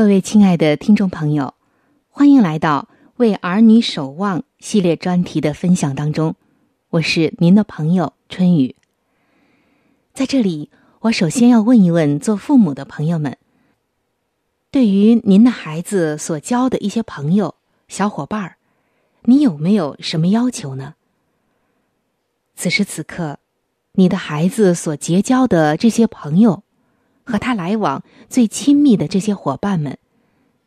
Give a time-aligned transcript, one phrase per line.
[0.00, 1.52] 各位亲爱的听众朋友，
[2.08, 6.36] 欢迎来到《为儿女守望》系列专题的分享当中。
[6.88, 8.76] 我是您的朋友春雨。
[10.14, 13.36] 在这里，我首先要问一问做父母的朋友们：
[14.70, 17.56] 对于您的孩子所交的一些朋友、
[17.86, 18.56] 小伙伴儿，
[19.24, 20.94] 你有没有什么要求呢？
[22.56, 23.38] 此时此刻，
[23.92, 26.62] 你的孩子所结交的这些朋友。
[27.24, 29.98] 和他来往最亲密的这些伙伴们，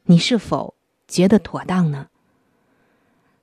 [0.05, 0.75] 你是否
[1.07, 2.07] 觉得妥当呢？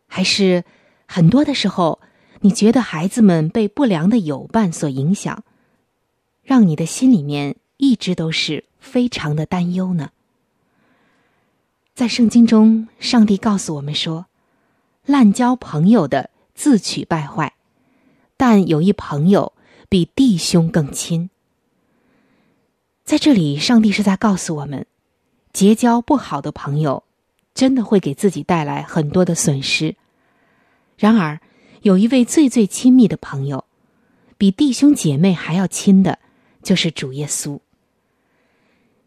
[0.06, 0.64] 还是
[1.06, 2.00] 很多的时候，
[2.40, 5.44] 你觉得孩子们被不良的友伴所影响，
[6.42, 10.10] 让你的心里面一直都是非常的担忧呢？
[11.94, 14.26] 在圣经中，上帝告诉我们说
[15.04, 17.54] ：“滥交朋友的自取败坏，
[18.36, 19.52] 但有一朋友
[19.88, 21.28] 比弟兄更亲。”
[23.10, 24.86] 在这里，上帝是在告诉我们，
[25.52, 27.02] 结交不好的朋友，
[27.54, 29.96] 真的会给自己带来很多的损失。
[30.96, 31.40] 然而，
[31.82, 33.64] 有一位最最亲密的朋友，
[34.38, 36.20] 比弟兄姐妹还要亲的，
[36.62, 37.58] 就是主耶稣。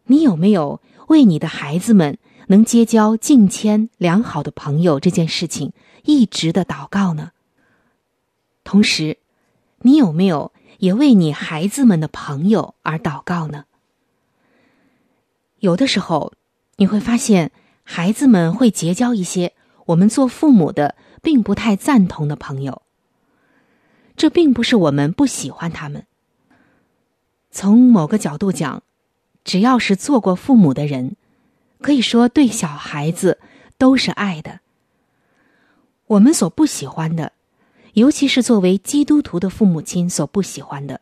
[0.07, 2.17] 你有没有为你的孩子们
[2.47, 5.71] 能结交敬谦良好的朋友这件事情
[6.03, 7.31] 一直的祷告呢？
[8.65, 9.19] 同时，
[9.83, 13.63] 你有没有也为你孩子们的朋友而祷告呢？
[15.63, 16.33] 有的时候，
[16.75, 19.54] 你会发现孩子们会结交一些
[19.86, 22.81] 我们做父母的并不太赞同的朋友。
[24.18, 26.06] 这并不是我们不喜欢他们。
[27.50, 28.83] 从某个角度讲，
[29.45, 31.15] 只要是做过父母的人，
[31.80, 33.39] 可以说对小孩子
[33.77, 34.59] 都是爱的。
[36.07, 37.31] 我们所不喜欢的，
[37.94, 41.00] 尤其是作为基督徒的父母亲所不喜欢的，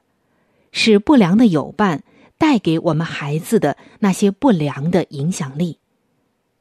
[0.71, 2.03] 是不良的友伴
[2.41, 5.77] 带给我们孩子的那些不良的影响力，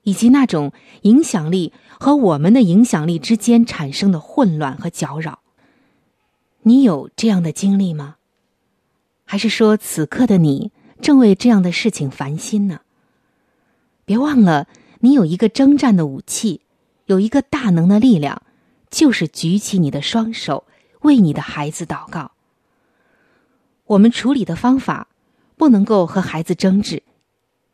[0.03, 5.39] 以及那种影响力和我们的影响力之间产生的混乱和搅扰。
[6.65, 8.17] 你有这样的经历吗？
[9.25, 12.81] 还是说此刻的你正为这样的事情烦心呢？
[14.05, 14.69] 别忘了，
[14.99, 16.61] 你有一个征战的武器，
[17.07, 18.43] 有一个大能的力量，
[18.91, 20.65] 就是举起你的双手，
[21.01, 22.33] 为你的孩子祷告。
[23.87, 25.09] 我们处理的方法，
[25.61, 27.03] 不能够和孩子争执，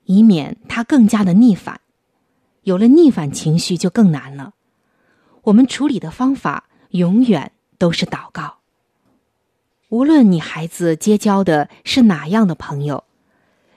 [0.07, 1.81] 以免他更加的逆反。
[2.65, 4.55] 有了逆反情绪，就更难了。
[5.45, 8.57] 我们处理的方法，永远都是祷告。
[9.89, 13.05] 无论你孩子结交的是哪样的朋友，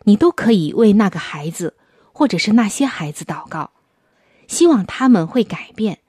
[0.06, 1.75] 你都可以为那个孩子。
[2.11, 3.69] 或者是那些孩子祷告，
[4.47, 6.00] 希望他们会改变，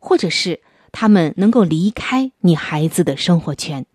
[0.00, 0.60] 或者是
[0.90, 3.86] 他们能够离开你孩子的生活圈，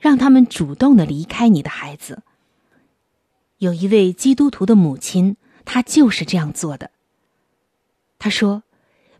[0.00, 2.24] 让他们主动的离开你的孩子。
[3.58, 6.90] 有一位基督徒的母亲，她就是这样做的。
[8.18, 8.62] 她说：“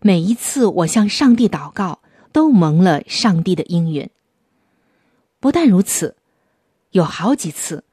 [0.01, 2.01] 每一次我向上帝祷告，
[2.33, 4.11] 都蒙了上帝的应允。
[5.41, 6.17] 不但如此，
[6.91, 7.85] 有好几次，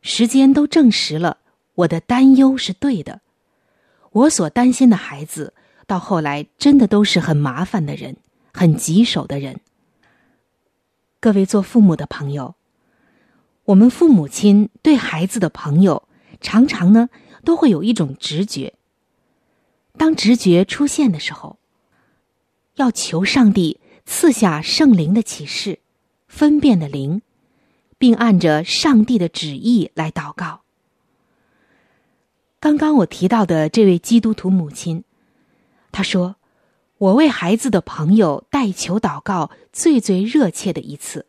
[0.00, 1.38] 时间都证实了。”
[1.74, 3.22] 我的担忧是对的，
[4.10, 5.54] 我所担心的孩子，
[5.86, 8.18] 到后来真的都是很麻烦的人，
[8.52, 9.58] 很棘手的人。
[11.18, 12.54] 各位做父母的朋友，
[13.64, 16.08] 我们父母亲对孩子的朋友，
[16.40, 17.08] 常常呢
[17.44, 18.74] 都会有一种直觉。
[19.96, 21.58] 当直觉出现的时候，
[22.76, 25.78] 要求上帝赐下圣灵的启示、
[26.26, 27.22] 分辨的灵，
[27.98, 30.62] 并按着上帝的旨意来祷告。
[32.58, 35.04] 刚刚我提到的这位基督徒母亲，
[35.92, 36.36] 她说
[36.98, 41.26] ：“我为孩子的朋友代求祷告最最热切的一次，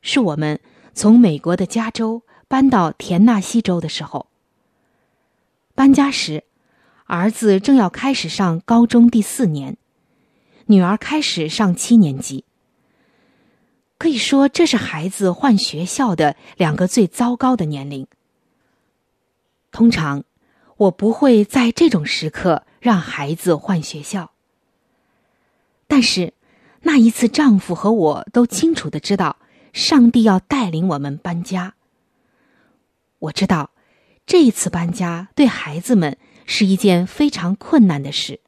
[0.00, 0.58] 是我们
[0.98, 4.26] 从美国的加州搬到田纳西州的时候。
[5.76, 6.42] 搬家时，
[7.06, 9.76] 儿子正要开始上高中第四年，
[10.66, 12.44] 女儿开始上七年级。
[13.96, 18.08] 可以说，这是孩子换学校的两个最糟糕的年龄。
[19.70, 20.24] 通常。”
[20.78, 24.30] 我不会在这种时刻让孩子换学校。
[25.88, 26.34] 但是，
[26.82, 29.38] 那一次，丈夫和我都清楚的知道，
[29.72, 31.74] 上帝要带领我们搬家。
[33.18, 33.70] 我知道，
[34.26, 38.40] 这一次搬家对孩子们是一件非常困难的事。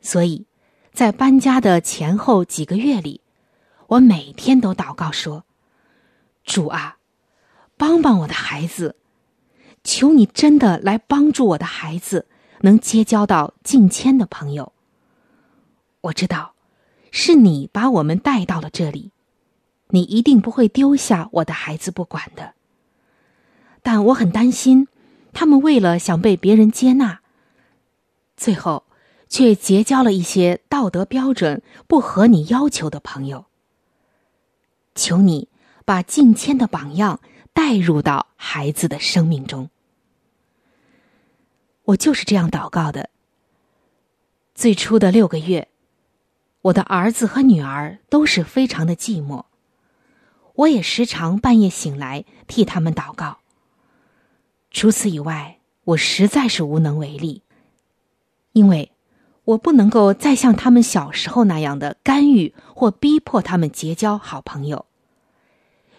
[0.00, 0.46] 所以，
[0.92, 3.20] 在搬家的前后几个月里，
[3.86, 5.44] 我每天都祷告说
[6.44, 6.98] ：“主啊，
[7.76, 8.96] 帮帮我的孩子。”
[9.84, 12.26] 求你真的来帮助我的孩子，
[12.62, 14.72] 能结交到近迁的朋友。
[16.00, 16.54] 我知道，
[17.10, 19.10] 是你把我们带到了这里，
[19.94, 22.54] 你一定不会丢下我的孩子不管的。
[23.80, 24.88] 但我很担心，
[25.32, 27.20] 他们为了想被别人接纳，
[28.36, 28.84] 最后
[29.28, 33.46] 却结交了一些道德标准不合你要求的朋友。
[34.96, 35.48] 求你
[35.84, 37.20] 把近迁的榜样
[37.52, 39.70] 带入到孩子的生命中。
[41.84, 43.10] 我就是这样祷告的。
[44.56, 45.68] 最初的六个月，
[46.62, 49.44] 我的儿子和女儿都是非常的寂寞，
[50.54, 53.38] 我也时常半夜醒来替他们祷告。
[54.70, 57.42] 除此以外，我实在是无能为力，
[58.52, 58.92] 因为
[59.44, 64.86] 我不能够再像他们小时候那样的干预或逼迫他们结交好朋友。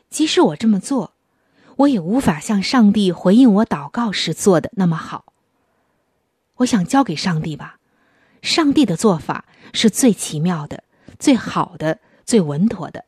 [0.10, 1.14] 即使我这么做，
[1.78, 5.26] 我也无法像上帝回应我祷告时做的那么好。
[6.56, 7.80] 我想交给上帝吧，
[8.42, 10.84] 上帝的做法是最奇妙的、
[11.20, 13.04] 最好的、最稳妥的。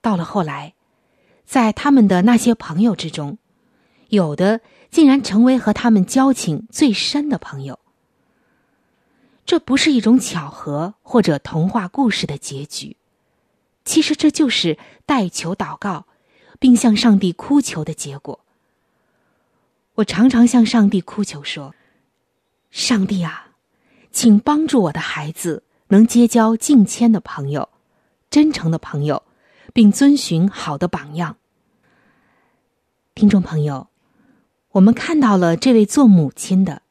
[0.00, 0.74] 到了后来，
[1.44, 3.38] 在他们的那些朋友之中，
[4.08, 7.78] 有的竟然成为和他们交情最深的朋友。
[9.44, 12.96] 这不是一种巧合或者童话故事的结局，
[13.84, 16.06] 其实这就是代求祷告，
[16.58, 18.40] 并向上帝哭求的结果。
[19.96, 21.74] 我常常向上帝哭求说。
[22.70, 23.48] 上帝啊，
[24.12, 27.68] 请帮助我的孩子能结交敬谦的朋友、
[28.30, 29.24] 真诚的朋友，
[29.72, 31.36] 并遵循好的榜样。
[33.14, 33.88] 听众朋友，
[34.72, 36.82] 我们看到了这位做母亲的，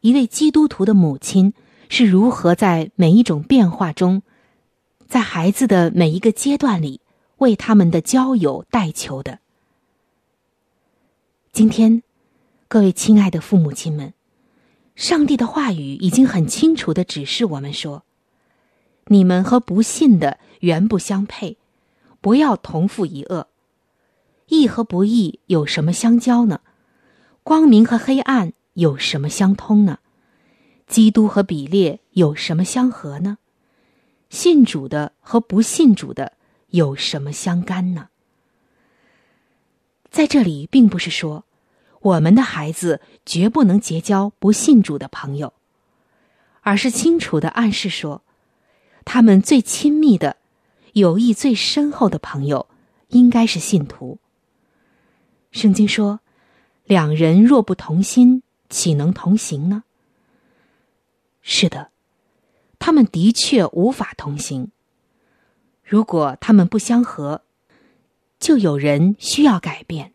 [0.00, 1.54] 一位基督徒的母亲
[1.88, 4.22] 是如何在每一种变化中，
[5.06, 7.00] 在孩子的每一个阶段里
[7.38, 9.38] 为他们的交友代求的。
[11.52, 12.02] 今天。
[12.70, 14.12] 各位亲爱的父母亲们，
[14.94, 18.04] 上帝的话语已经很清楚的指示我们说：
[19.06, 21.56] 你们和不信的原不相配，
[22.20, 23.48] 不要同父一恶。
[24.46, 26.60] 义和不义有什么相交呢？
[27.42, 29.98] 光明和黑暗有什么相通呢？
[30.86, 33.38] 基督和比列有什么相合呢？
[34.30, 36.32] 信主的和不信主的
[36.68, 38.08] 有什么相干呢？
[40.10, 41.44] 在这里，并不是说。
[42.00, 45.52] 我们的孩子绝不能结交不信主的朋友，
[46.60, 48.22] 而是清楚的暗示说，
[49.04, 50.36] 他们最亲密的、
[50.92, 52.66] 友谊最深厚的朋友
[53.08, 54.18] 应该是信徒。
[55.50, 56.20] 圣经说
[56.84, 59.84] ：“两人若不同心，岂能同行呢？”
[61.40, 61.90] 是的，
[62.78, 64.70] 他们的确无法同行。
[65.82, 67.42] 如果他们不相合，
[68.38, 70.12] 就有人需要改变。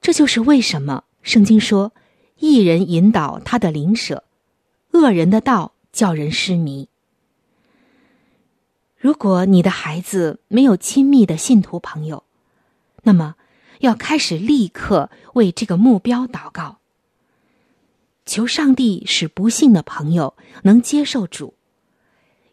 [0.00, 1.92] 这就是为什么圣经说
[2.38, 4.24] ：“一人引导他的灵舍，
[4.92, 6.88] 恶人的道叫人失迷。”
[9.00, 12.22] 如果你的孩子没有亲密的信徒朋友，
[13.04, 13.34] 那么
[13.78, 16.80] 要开始立刻为这个目标祷告，
[18.26, 21.54] 求上帝使不幸的朋友能接受主，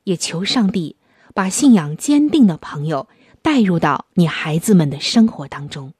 [0.05, 0.95] 也求上帝
[1.33, 3.09] 把信仰坚定的朋友
[3.41, 5.91] 带入到你孩子们的生活当中。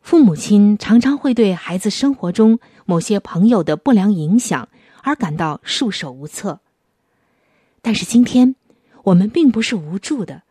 [0.00, 4.68] 父母亲常常会对孩子生活中某些朋友的不良影响
[5.02, 6.60] 而感到束手无策。
[7.82, 8.54] 但是今天，
[9.04, 10.42] 我们并不是无助的，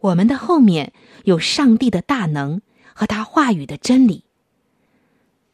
[0.00, 0.92] 我们的后面
[1.24, 2.62] 有上帝的大能
[2.94, 4.24] 和他话语的真理。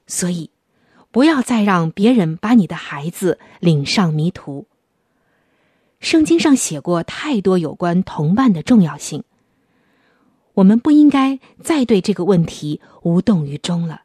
[0.07, 0.51] 所以，
[1.11, 4.67] 不要再让别人把你的孩子领上迷途。
[6.01, 9.25] 圣经上写过太多有关同伴的重要性。
[10.55, 14.03] 我们不应该再对这个问题无动于衷了。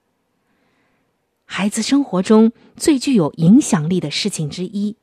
[1.44, 4.96] 孩子生活中最具有影响力的事情之一，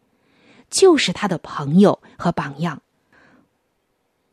[0.73, 2.83] 就是他的朋友和榜样。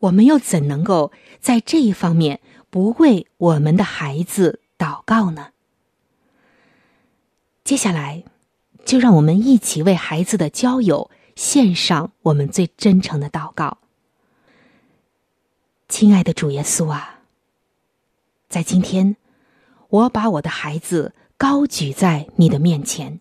[0.00, 5.52] 我们又怎能够在这一方面不为我们的孩子祷告呢？
[7.62, 8.24] 接下来，
[8.86, 13.76] 就让我们一起为孩子的交友献上我们最真诚的祷告。
[15.88, 17.20] 亲爱的主耶稣啊，
[18.48, 19.16] 在今天，
[19.90, 23.20] 我把我的孩子高举在你的面前，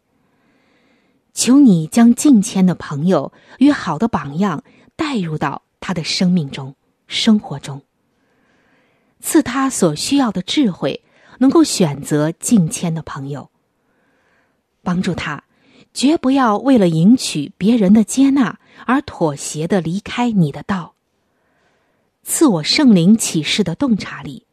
[1.40, 4.62] 求你将敬谦的朋友与好的榜样
[4.98, 6.76] 带入到他的生命中、
[7.08, 7.82] 生活中，
[9.22, 11.02] 赐他所需要的智慧，
[11.38, 13.50] 能够选择敬谦的朋友，
[14.84, 15.46] 帮助他
[15.94, 20.96] 绝不要为了赢取别人的接纳而妥协的离开你的道。
[22.22, 24.46] 赐我圣灵启示的洞察力，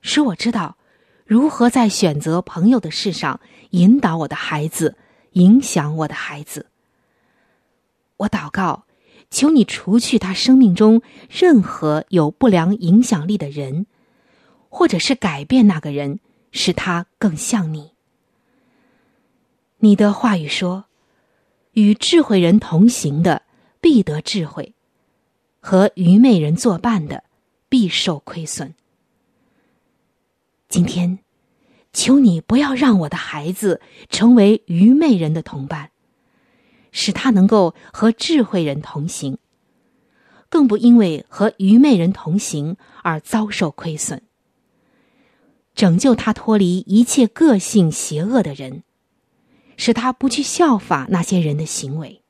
[0.00, 0.76] 使我知道
[1.24, 3.38] 如何在选择朋友的事上
[3.70, 4.96] 引导我的孩子，
[5.32, 6.66] 影响我的孩子。
[8.18, 8.84] 我祷告，
[9.30, 13.86] 求你除去他生命中任何有不良影响力的人，
[14.68, 16.20] 或者是改变那个人，
[16.50, 17.92] 使他更像你。
[19.78, 20.84] 你的话语说
[21.72, 23.42] ：“与智慧人同行的，
[23.80, 24.74] 必得智慧。”
[25.58, 27.24] 和愚昧人作伴的，
[27.68, 28.74] 必受亏损。
[30.68, 31.18] 今天，
[31.92, 35.90] 求你不要让我的孩子成为愚昧人的同伴，
[36.90, 39.38] 使他能够和智慧人同行，
[40.48, 44.22] 更不因为和愚昧人同行而遭受亏损。
[45.74, 48.82] 拯救他脱离一切个性邪恶的人，
[49.76, 52.22] 使他不去效法那些人的行为。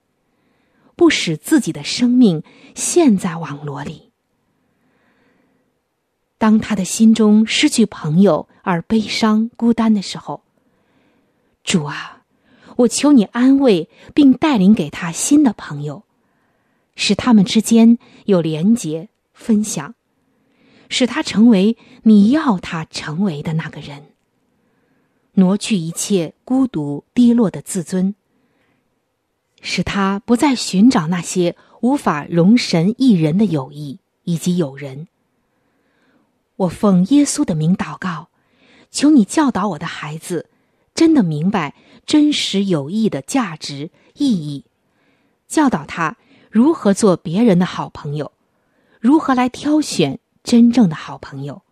[0.95, 4.12] 不使自己的生命陷在网罗里。
[6.43, 10.43] 当他的心中失去朋友而悲伤孤单的时候，
[11.63, 12.25] 主啊，
[12.79, 16.03] 我求你安慰并带领给他新的朋友，
[16.97, 19.95] 使他们之间有连结、分享，
[20.89, 24.07] 使他成为你要他成为的那个人，
[25.35, 28.17] 挪去一切孤独低落的自尊。
[29.61, 35.07] 使他不再寻找那些无法容神一人的友谊以及友人。
[36.57, 38.29] 我奉耶稣的名祷告，
[38.91, 40.51] 求你教导我的孩子，
[40.95, 41.75] 真的明白
[42.07, 44.65] 真实友谊的价值意义，
[45.49, 46.17] 教导他
[46.51, 48.33] 如何做别人的好朋友，
[49.01, 51.63] 如何来挑选真正的好朋友，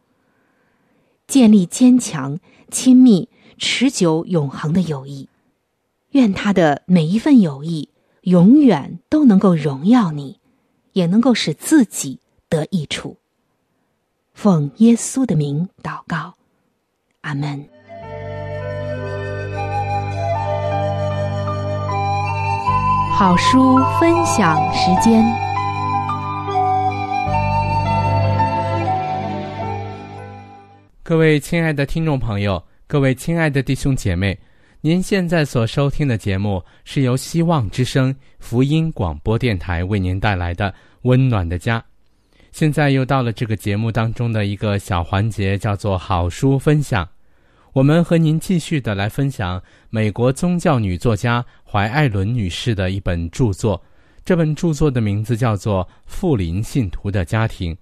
[1.26, 5.28] 建立坚强、亲密、持久、永恒的友谊。
[6.12, 7.90] 愿他的每一份友谊
[8.22, 10.40] 永远都能够荣耀你，
[10.94, 12.18] 也能够使自己
[12.48, 13.18] 得益处。
[14.42, 16.34] 奉耶稣的名祷告。
[17.20, 17.62] 阿门。
[23.12, 25.22] 好书分享时间。
[31.02, 34.38] 各位亲爱的听众朋友各位亲爱的弟兄姐妹
[34.80, 41.84] 您现在所收听的节目是由希望之声福音广播电台为您带来的温暖的家
[42.52, 47.08] 现在又到了这个节目当中的一个小环节，叫做好书分享。
[47.72, 53.80] 我们和您继续的来分享美国宗教女作家怀艾伦女士的一本著作，
[54.24, 57.72] 这本著作的名字叫做《富林信徒的家庭》。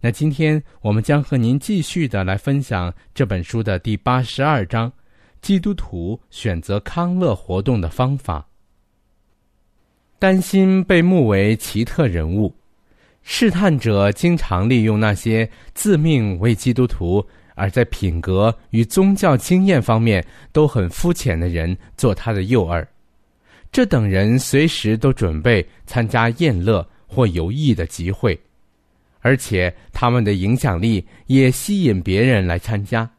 [0.00, 4.90] 那今天我们将和您继续的来分享这本书的第八十二章：
[5.42, 8.46] 基督徒选择康乐活动的方法。
[10.18, 12.54] 担心被目为奇特人物，
[13.28, 17.22] 试探者经常利用那些自命为基督徒
[17.56, 22.86] 而在品格与宗教经验方面都很肤浅的人做他的诱饵。
[23.72, 28.38] 这等人随时都准备参加宴乐或游艺的集会。
[29.20, 33.10] 而且他们的影响力也吸引别人来参加。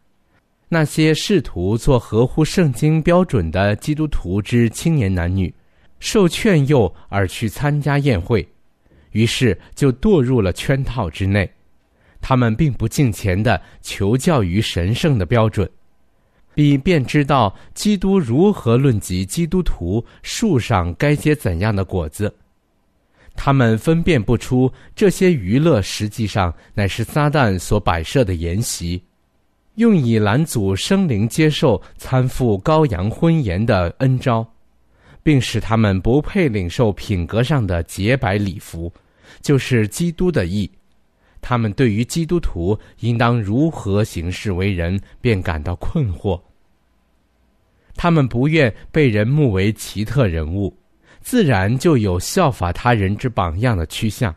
[0.70, 5.54] 那些试图做合乎圣经标准的基督徒之青年男女，
[6.00, 8.48] 受劝诱而去参加宴会，
[9.18, 11.50] 于是就堕入了圈套之内。
[12.22, 15.68] 他们并不敬虔的求教于神圣的标准，
[16.54, 22.32] 比便知道基督如何论及基督徒树上该结怎样的果子。
[23.36, 29.02] 他们分辨不出这些娱乐实际上乃是撒旦所摆设的筵席，
[29.76, 34.46] 用以拦阻生灵接受参赴羔羊婚宴的恩招，
[35.22, 38.92] 并使他们不配领受品格上的洁白礼服，
[39.48, 40.70] 就是基督的义。
[41.39, 46.38] 他们对于基督徒应当如何行事为人，便感到困惑。
[47.95, 50.76] 他们不愿被人目为奇特人物。
[51.22, 54.36] 自然就有效法他人之榜样的趋向，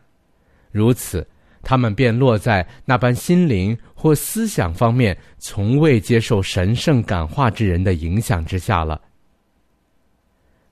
[0.70, 1.26] 如此，
[1.62, 9.00] 他们便落在那般心灵或思想方面从未接受神圣感化之人的影响之下了。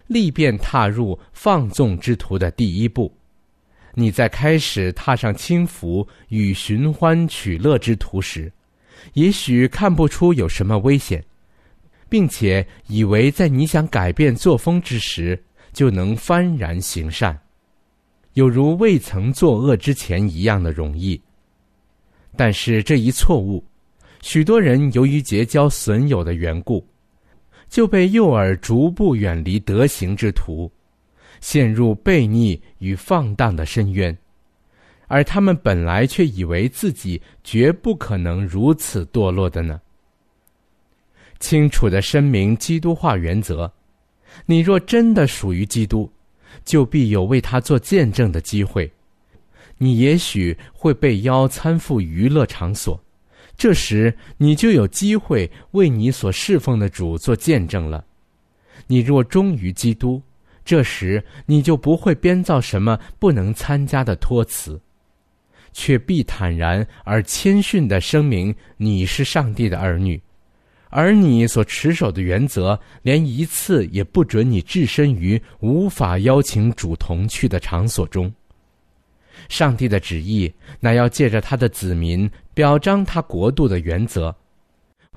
[0.07, 3.13] 力便踏入放纵之途的第一步，
[3.99, 8.53] 你在开始踏上轻浮与寻欢取乐之途时，
[9.15, 11.25] 也许看不出有什么危险，
[12.09, 15.43] 并且以为在你想改变作风之时。
[15.71, 17.39] 就能幡然行善，
[18.33, 21.21] 有如未曾作恶之前一样的容易。
[22.35, 23.63] 但是这一错误，
[24.21, 26.85] 许多人由于结交损友的缘故，
[27.69, 30.69] 就被诱饵逐步远离德行之途，
[31.41, 34.17] 陷入悖逆与放荡的深渊，
[35.07, 39.81] 而他们本来却以为自己绝不可能如此堕落的呢。
[41.41, 43.73] 清楚的声明基督化原则。
[44.45, 46.11] 你若真的属于基督，
[46.65, 48.91] 就必有为他做见证的机会。
[49.79, 53.01] 你也许会被邀参赴娱乐场所，
[53.57, 58.05] 这时你就有机会为你所侍奉的主做见证了。
[58.87, 60.21] 你若忠于基督，
[60.69, 64.79] 这时你就不会编造什么不能参加的托词，
[65.73, 70.21] 却必坦然而谦逊地声明你是上帝的儿女。
[70.91, 78.31] 而你所持守的原则，连一次也不准你置身于无法邀请主同去的场所中。
[79.49, 84.37] 上帝的旨意乃要借着他的子民表彰他国度的原则，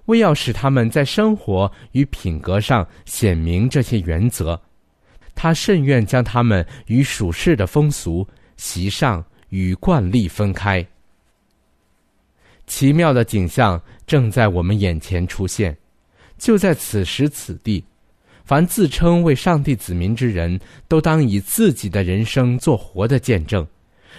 [0.05, 4.57] 为要使他们在生活与品格上显明这些原则。
[5.41, 8.23] 他甚愿将他们与属世的风俗
[8.57, 10.85] 习上与惯例分开。
[12.67, 15.75] 奇妙的景象正在我们眼前出现，
[16.37, 17.83] 就在此时此地，
[18.45, 23.65] 凡自称为上帝子民之人都当以自己的人生做活的见证，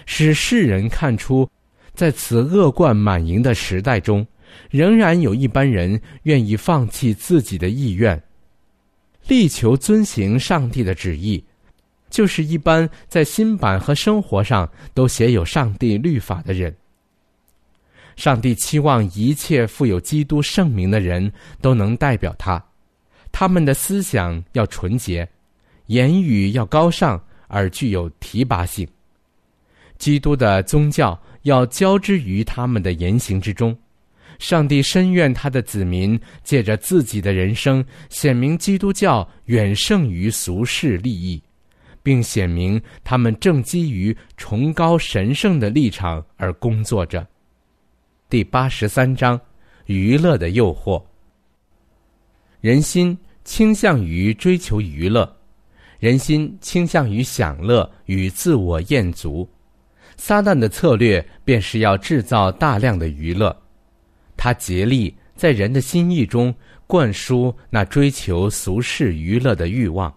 [0.07, 1.49] 使世人看出，
[1.95, 4.27] 在此恶贯满盈的时代中，
[4.71, 8.21] 仍然有一般人愿意放弃自己的意愿，
[9.27, 11.43] 力求遵行上帝的旨意，
[12.11, 16.75] 就是一般在新版和生活上都写有上帝律法的人。
[18.15, 22.63] 上帝期望一切富有基督圣名的人都能代表他，
[23.33, 25.27] 他们的思想要纯洁，
[25.87, 28.87] 言语要高尚而具有提拔性。
[29.99, 33.77] 基督的宗教要交织于他们的言行之中。
[34.43, 41.41] 上帝深愿他的子民借着自己的人生显明基督教远胜于俗世利益，
[42.03, 47.25] 并显明他们正基于崇高神圣的立场而工作着。
[48.29, 49.41] 第八十三章，
[49.87, 51.01] 娱乐的诱惑。
[52.61, 55.37] 人心倾向于追求娱乐，
[56.01, 59.49] 人心倾向于享乐与自我厌足。
[60.17, 63.57] 撒旦的策略便是要制造大量的娱乐，
[64.43, 66.53] 他竭力在人的心意中
[66.89, 70.13] 灌输那追求俗世娱乐的欲望，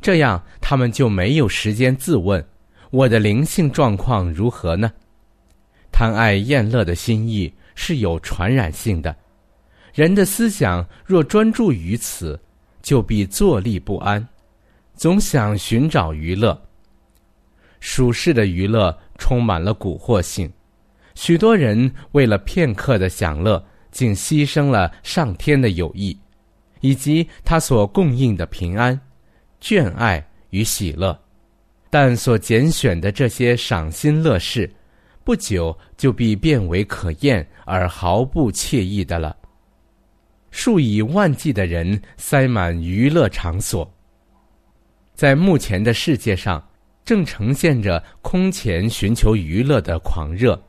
[0.00, 2.46] 这样他们就没有时间自问：
[2.92, 4.88] 我的灵性状况如何呢？
[5.90, 9.16] 贪爱厌乐的心意是有传染性的，
[9.92, 12.40] 人的思想若专注于此，
[12.80, 14.24] 就必坐立不安，
[14.94, 16.56] 总想寻找娱乐。
[17.80, 20.48] 属世的娱乐充满了蛊惑性，
[21.18, 26.16] 许多人为了片刻的享乐，竟牺牲了上天的友谊，
[26.80, 28.98] 以及他所供应的平安、
[29.60, 31.18] 眷爱与喜乐。
[31.90, 34.72] 但所拣选的这些赏心乐事，
[35.24, 39.36] 不久就必变为可厌而毫不惬意的了。
[40.52, 43.92] 数以万计的人塞满娱乐场所，
[45.14, 46.64] 在目前的世界上。
[47.04, 50.62] 正呈现着空前寻求娱乐的狂热，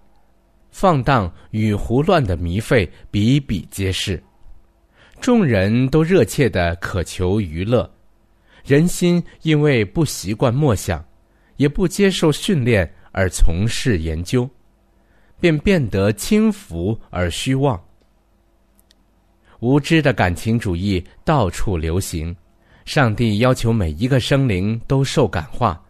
[0.71, 4.21] 放荡与胡乱的迷费比比皆是，
[5.19, 7.89] 众人都热切的渴求娱乐，
[8.63, 11.03] 人心因为不习惯默想，
[11.57, 14.49] 也不接受训练而从事研究，
[15.39, 17.81] 便变得轻浮而虚妄。
[19.59, 22.33] 无知的感情主义到处流行，
[22.85, 25.83] 上帝要求每一个生灵都受感化。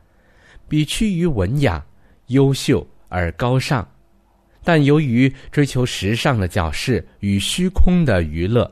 [0.68, 1.86] 比趋于文雅、
[2.28, 3.88] 优秀而高尚，
[4.64, 8.72] 但由于追求时尚的矫饰与虚空的娱乐，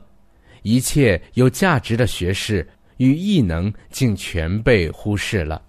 [0.62, 2.66] 一切有价值的学识
[2.98, 5.62] 与异能竟全被忽视了。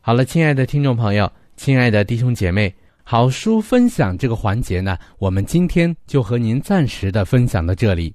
[0.00, 8.14] 好了，亲爱的听众朋友，亲爱的弟兄姐妹，好书分享这个环节呢，我们今天就和您暂时的分享到这里。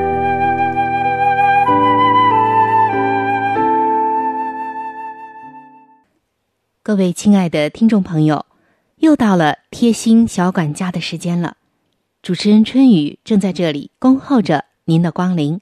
[6.83, 8.47] 各位亲爱的听众朋友，
[8.97, 11.57] 又到了贴心小管家的时间了。
[12.23, 15.61] 主持人春雨正在这里恭候着您的光临。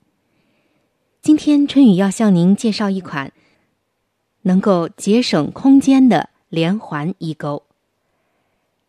[1.21, 3.34] 今天春雨要向您介绍一款
[4.43, 7.63] 能够节省空间的连环衣钩。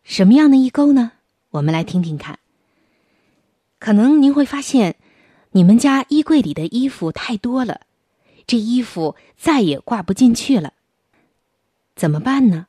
[0.05, 1.11] 什么样的衣钩呢？
[1.49, 2.39] 我们来听听看。
[3.77, 4.95] 可能您会发现，
[5.51, 7.81] 你们家衣柜里的衣服太多了，
[8.47, 10.71] 这衣服再也挂不进去了。
[12.01, 12.65] 怎么办呢？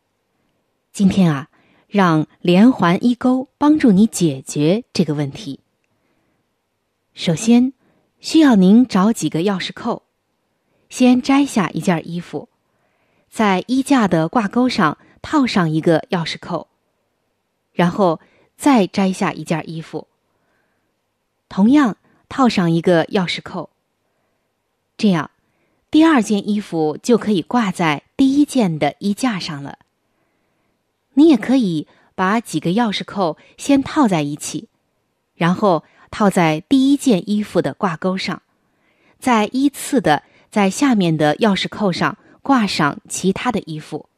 [0.93, 1.49] 今天啊，
[1.89, 5.61] 让连环衣钩帮助你解决这个问题。
[7.15, 7.73] 首先，
[8.21, 10.03] 需要您找几个钥匙扣，
[10.91, 12.51] 先摘下一件衣服，
[13.31, 16.69] 在衣架的挂钩上套上一个钥匙扣，
[17.73, 18.21] 然后
[18.59, 20.09] 再摘下一件衣服，
[21.49, 21.97] 同样
[22.29, 23.71] 套上一个钥匙扣，
[24.99, 25.31] 这样。
[25.93, 29.79] 第二件衣服就可以挂在第一件的衣架上了。
[31.13, 34.69] 你也可以把几个钥匙扣先套在一起，
[35.35, 38.41] 然后套在第一件衣服的挂钩上，
[39.19, 44.09] 再依次的在下面的钥匙扣上挂上其他的衣服。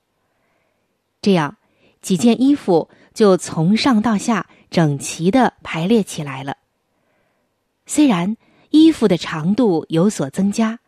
[1.21, 1.57] 这样，
[2.01, 6.57] 几件衣服就从上到下整齐的排列起来了。
[7.85, 8.37] 虽然
[8.71, 10.79] 衣服的长度有所增加。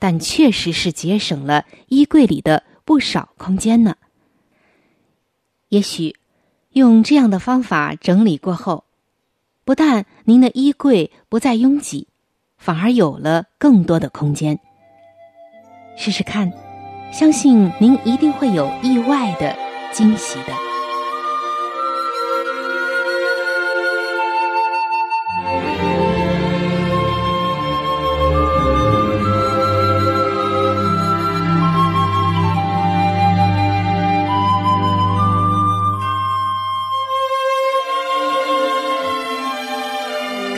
[0.00, 3.94] 但确实是节省了衣柜里的不少空间呢。
[5.68, 6.16] 也许
[6.70, 8.84] 用这样的方法整理过后，
[9.64, 12.08] 不但您的衣柜不再拥挤，
[12.56, 14.58] 反而有了更多的空间。
[15.96, 16.50] 试试看，
[17.12, 19.54] 相信您一定会有意外的
[19.92, 20.69] 惊喜的。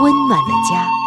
[0.00, 0.99] 温暖的家。